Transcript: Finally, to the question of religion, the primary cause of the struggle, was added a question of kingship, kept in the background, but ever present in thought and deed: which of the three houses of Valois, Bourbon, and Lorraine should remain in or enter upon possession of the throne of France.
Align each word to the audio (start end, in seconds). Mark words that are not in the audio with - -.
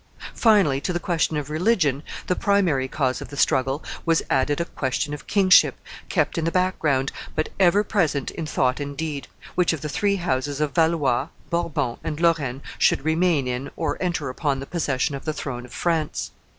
Finally, 0.33 0.81
to 0.81 0.91
the 0.91 0.99
question 0.99 1.37
of 1.37 1.51
religion, 1.51 2.01
the 2.25 2.35
primary 2.35 2.87
cause 2.87 3.21
of 3.21 3.27
the 3.27 3.37
struggle, 3.37 3.83
was 4.03 4.23
added 4.31 4.59
a 4.59 4.65
question 4.65 5.13
of 5.13 5.27
kingship, 5.27 5.77
kept 6.09 6.39
in 6.39 6.43
the 6.45 6.51
background, 6.51 7.11
but 7.35 7.49
ever 7.59 7.83
present 7.83 8.31
in 8.31 8.47
thought 8.47 8.79
and 8.79 8.97
deed: 8.97 9.27
which 9.53 9.73
of 9.73 9.81
the 9.81 9.89
three 9.89 10.15
houses 10.15 10.59
of 10.59 10.73
Valois, 10.73 11.27
Bourbon, 11.51 11.97
and 12.03 12.19
Lorraine 12.19 12.63
should 12.79 13.05
remain 13.05 13.47
in 13.47 13.69
or 13.75 14.01
enter 14.01 14.29
upon 14.29 14.65
possession 14.65 15.13
of 15.13 15.23
the 15.23 15.33
throne 15.33 15.65
of 15.65 15.71
France. 15.71 16.31